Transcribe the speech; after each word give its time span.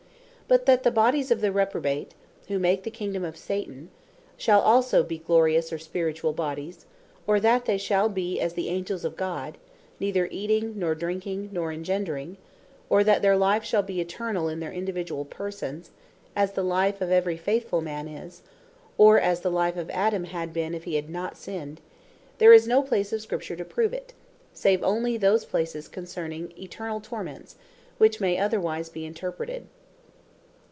But 0.47 0.65
that 0.65 0.83
the 0.83 0.91
bodies 0.91 1.31
of 1.31 1.39
the 1.39 1.49
Reprobate, 1.49 2.13
who 2.49 2.59
make 2.59 2.83
the 2.83 2.91
Kingdome 2.91 3.23
of 3.23 3.37
Satan, 3.37 3.89
shall 4.35 4.59
also 4.59 5.01
be 5.01 5.17
glorious, 5.17 5.71
or 5.71 5.77
spirituall 5.79 6.33
bodies, 6.33 6.85
or 7.25 7.39
that 7.39 7.63
they 7.63 7.77
shall 7.77 8.09
bee 8.09 8.37
as 8.37 8.51
the 8.53 8.67
Angels 8.67 9.05
of 9.05 9.15
God, 9.15 9.57
neither 9.97 10.27
eating, 10.29 10.77
nor 10.77 10.93
drinking, 10.93 11.51
nor 11.53 11.71
engendring; 11.71 12.35
or 12.89 13.01
that 13.01 13.21
their 13.21 13.37
life 13.37 13.63
shall 13.63 13.81
be 13.81 14.01
Eternall 14.01 14.49
in 14.49 14.59
their 14.59 14.73
individuall 14.73 15.23
persons, 15.29 15.89
as 16.35 16.51
the 16.51 16.63
life 16.65 16.99
of 16.99 17.09
every 17.11 17.37
faithfull 17.37 17.79
man 17.79 18.09
is, 18.09 18.41
or 18.97 19.17
as 19.21 19.39
the 19.39 19.51
life 19.51 19.77
of 19.77 19.89
Adam 19.91 20.25
had 20.25 20.51
been 20.51 20.73
if 20.75 20.83
hee 20.83 20.95
had 20.95 21.09
not 21.09 21.37
sinned, 21.37 21.79
there 22.39 22.51
is 22.51 22.67
no 22.67 22.83
place 22.83 23.13
of 23.13 23.21
Scripture 23.21 23.55
to 23.55 23.63
prove 23.63 23.93
it; 23.93 24.13
save 24.53 24.81
onely 24.83 25.15
these 25.15 25.45
places 25.45 25.87
concerning 25.87 26.51
Eternall 26.59 26.99
Torments; 26.99 27.55
which 27.97 28.19
may 28.19 28.37
otherwise 28.37 28.89
be 28.89 29.05
interpreted. 29.05 29.65